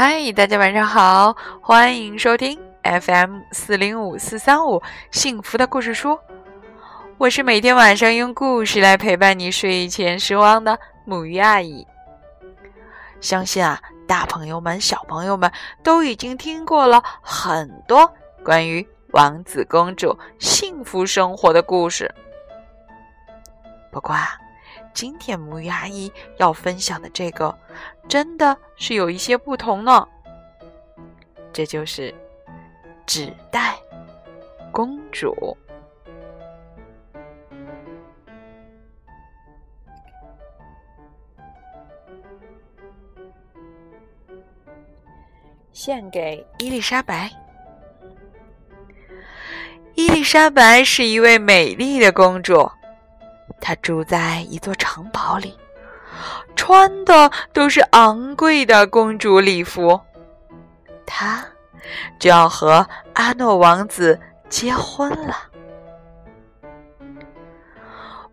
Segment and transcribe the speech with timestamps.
[0.00, 4.80] 嗨，大家晚上好，欢迎收听 FM 四零五四三五
[5.10, 6.16] 幸福的故事书。
[7.16, 11.84] 我是每天晚上用故事来陪伴你睡前时光的母鱼阿姨。
[13.20, 15.50] 相信啊，大朋友们、小朋友们
[15.82, 18.08] 都已经听过了很多
[18.44, 22.08] 关于王子公主幸福生活的故事。
[23.90, 24.38] 不过啊，
[24.94, 27.56] 今天母语阿姨要分享的这个，
[28.08, 30.06] 真的是有一些不同呢。
[31.52, 32.14] 这就是
[33.06, 33.76] 纸袋
[34.72, 35.56] 公主。
[45.72, 47.30] 献给伊丽莎白。
[49.94, 52.68] 伊丽莎白是一位美丽的公主。
[53.60, 55.56] 她住在一座城堡里，
[56.56, 60.00] 穿的都是昂贵的公主礼服。
[61.06, 61.44] 她
[62.18, 65.36] 就要和阿诺王子结婚了。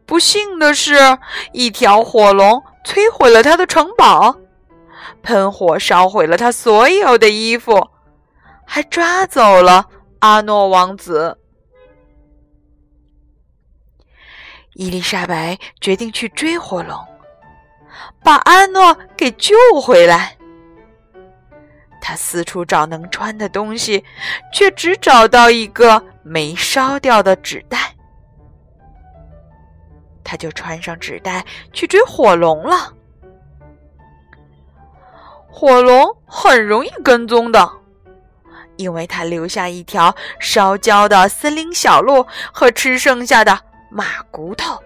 [0.06, 1.18] 不幸的是，
[1.52, 4.36] 一条火龙摧毁了他的城堡，
[5.24, 7.90] 喷火烧毁了他所有的衣服，
[8.66, 9.88] 还抓走了
[10.20, 11.40] 阿诺王子。
[14.76, 16.98] 伊丽莎白决定去追火龙，
[18.22, 20.36] 把安诺给救回来。
[22.02, 24.04] 她四处找能穿的东西，
[24.54, 27.96] 却只找到一个没烧掉的纸袋。
[30.26, 32.94] 她就穿上纸袋去追火龙了。
[35.48, 37.72] 火龙很容易跟踪的，
[38.76, 43.62] 因为它留下一条烧焦的森林小路和吃剩下的。
[43.96, 44.78] 马骨头。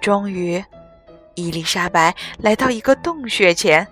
[0.00, 0.64] 终于，
[1.34, 3.86] 伊丽莎白来到一个洞穴前。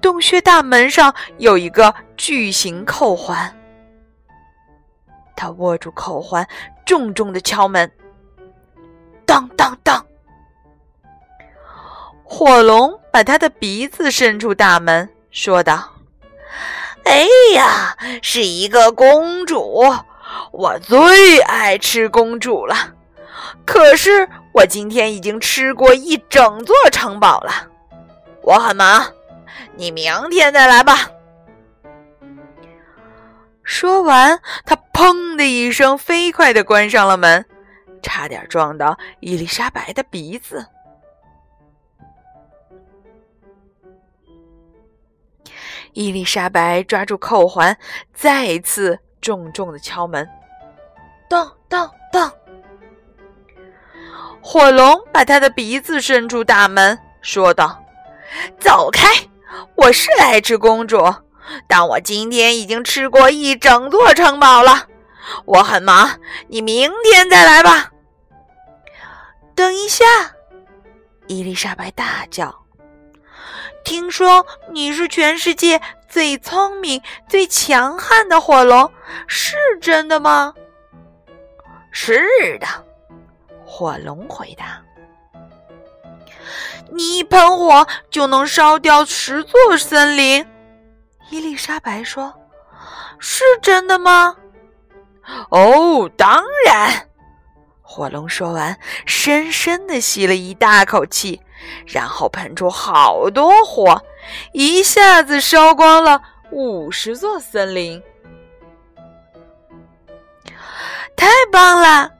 [0.00, 3.56] 洞穴大门上有一个巨型扣环。
[5.36, 6.44] 她握住扣环，
[6.84, 7.88] 重重的敲门。
[9.24, 10.04] 当当当！
[12.24, 15.88] 火龙把他的鼻子伸出大门，说道
[17.06, 17.24] ：“哎
[17.54, 19.84] 呀，是一个公主。”
[20.58, 22.74] 我最爱吃公主了，
[23.64, 27.52] 可是我今天已经吃过一整座城堡了。
[28.42, 29.06] 我很忙，
[29.76, 31.08] 你明天再来吧。
[33.62, 37.46] 说完，他砰的一声飞快的关上了门，
[38.02, 40.66] 差点撞到伊丽莎白的鼻子。
[45.92, 47.78] 伊丽莎白抓住扣环，
[48.12, 48.98] 再一次。
[49.20, 50.26] 重重的敲门，
[51.28, 52.30] 咚咚咚！
[54.40, 57.84] 火龙把他的鼻子伸出大门，说道
[58.58, 59.08] ：“走开！
[59.74, 61.14] 我是来吃公主，
[61.66, 64.86] 但我今天已经吃过一整座城堡了。
[65.44, 66.18] 我很忙，
[66.48, 67.90] 你明天再来吧。”
[69.54, 70.04] 等一下！
[71.26, 72.64] 伊丽莎白大叫
[73.84, 78.90] ：“听说你是全世界……”最聪明、最强悍的火龙，
[79.26, 80.54] 是真的吗？
[81.90, 82.66] 是的，
[83.64, 84.82] 火龙回答。
[86.90, 90.46] 你一喷火就能烧掉十座森林，
[91.30, 92.32] 伊丽莎白说
[93.18, 94.36] ：“是真的吗？”
[95.50, 97.08] 哦，当然。
[97.82, 101.40] 火龙说完，深深的吸了一大口气，
[101.86, 104.02] 然后喷出好多火，
[104.52, 108.02] 一下子烧光了五十座森林。
[111.18, 112.10] 太棒了，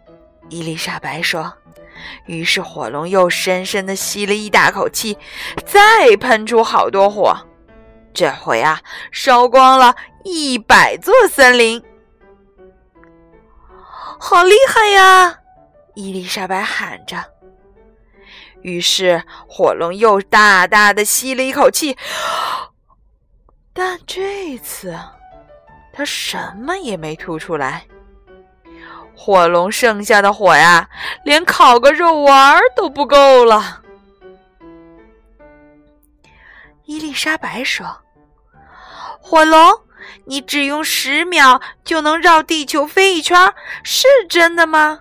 [0.50, 1.50] 伊丽莎白说。
[2.26, 5.16] 于是火龙又深深的吸了一大口气，
[5.64, 7.34] 再喷出好多火，
[8.12, 9.94] 这回啊，烧光了
[10.24, 11.82] 一百座森林。
[14.20, 15.38] 好厉害呀！
[15.94, 17.24] 伊丽莎白喊着。
[18.62, 21.96] 于是火龙又大大的吸了一口气，
[23.72, 24.98] 但这次
[25.92, 27.86] 它什么也没吐出来。
[29.20, 30.88] 火龙剩下的火呀，
[31.24, 33.82] 连烤个肉丸儿都不够了。
[36.84, 37.84] 伊丽莎白说
[39.20, 39.80] ：“火龙，
[40.24, 45.00] 你只用十秒就能绕地球飞一圈，是真的吗？”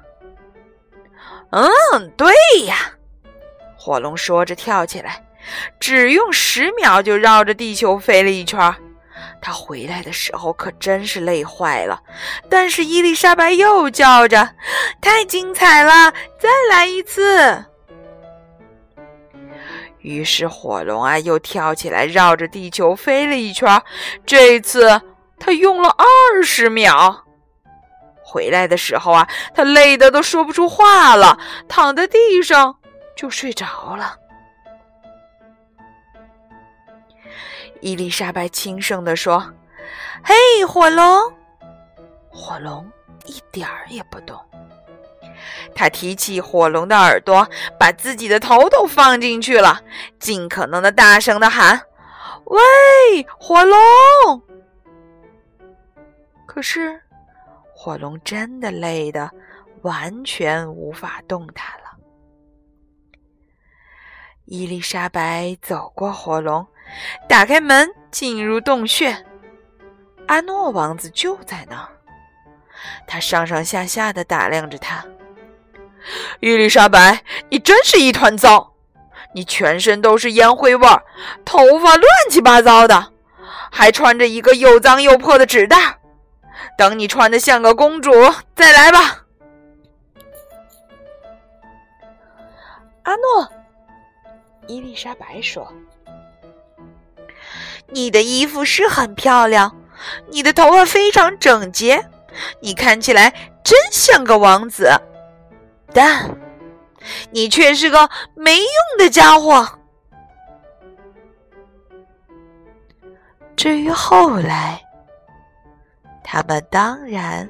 [1.51, 1.69] 嗯，
[2.17, 2.33] 对
[2.65, 2.75] 呀，
[3.77, 5.23] 火龙说着跳起来，
[5.79, 8.75] 只用十秒就绕着地球飞了一圈。
[9.41, 12.01] 他回来的时候可真是累坏了。
[12.49, 14.55] 但是伊丽莎白又叫着
[15.01, 17.65] ：“太精彩了，再来一次！”
[19.99, 23.81] 于是火龙啊又跳起来绕着地球飞了一圈，
[24.25, 25.01] 这次
[25.39, 27.23] 他用了二十秒。
[28.23, 31.37] 回来的时候啊，他累得都说不出话了，
[31.67, 32.77] 躺在地上
[33.15, 34.15] 就睡着了。
[37.81, 39.53] 伊丽莎白轻声地说
[40.23, 41.19] ：“嘿，火龙！”
[42.29, 42.89] 火龙
[43.25, 44.39] 一点儿也不动。
[45.75, 47.47] 他提起火龙的耳朵，
[47.79, 49.81] 把自己的头都放进去了，
[50.19, 51.79] 尽可能的大声的喊
[52.45, 52.59] ：“喂，
[53.37, 53.77] 火龙！”
[56.45, 56.99] 可是，
[57.73, 59.29] 火龙真的累得
[59.81, 61.97] 完全无法动弹了。
[64.45, 66.65] 伊丽莎白走过火龙，
[67.27, 69.25] 打开门，进入洞穴。
[70.27, 71.87] 阿诺王子就在那儿，
[73.07, 75.05] 他上上下下的打量着他。
[76.39, 78.73] 伊丽莎白，你真是一团糟！
[79.33, 81.03] 你全身都是烟灰味儿，
[81.45, 83.11] 头发乱七八糟的，
[83.71, 85.99] 还穿着一个又脏又破的纸袋。
[86.77, 88.11] 等你穿的像个公主
[88.55, 89.25] 再来吧。
[93.03, 93.51] 阿诺，
[94.67, 95.71] 伊丽莎白说
[97.89, 99.75] ：“你的衣服是很漂亮，
[100.29, 102.09] 你的头发非常整洁，
[102.59, 104.89] 你看起来真像个王子。”
[105.93, 106.37] 但，
[107.31, 108.67] 你却是个没用
[108.99, 109.67] 的家伙。
[113.55, 114.83] 至于后来，
[116.23, 117.49] 他们当然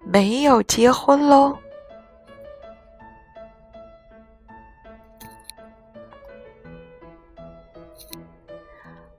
[0.00, 1.58] 没有结婚喽。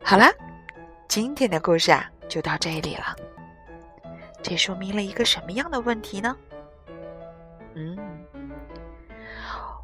[0.09, 0.27] 好了，
[1.09, 3.13] 今天的故事啊，就到这里了。
[4.42, 6.33] 这说明了一个什么样的问题呢？
[7.74, 7.98] 嗯。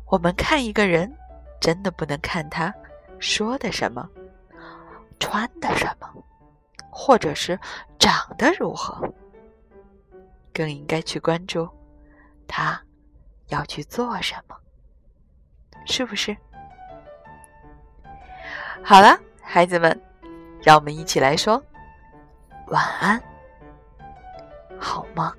[0.06, 1.14] 我们看一个人，
[1.60, 2.74] 真的不能看他
[3.20, 4.10] 说的什么、
[5.20, 6.10] 穿的什么，
[6.90, 7.60] 或者是
[8.00, 9.06] 长得如何，
[10.54, 11.70] 更应该去关注
[12.48, 12.81] 他
[13.50, 14.56] 要去做什么，
[15.86, 16.34] 是不是？
[18.81, 20.02] 好了，孩子们，
[20.63, 21.62] 让我们一起来说
[22.68, 23.21] 晚安，
[24.80, 25.33] 好吗。